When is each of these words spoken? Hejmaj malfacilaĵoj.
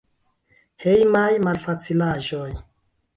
Hejmaj 0.85 1.29
malfacilaĵoj. 1.47 2.49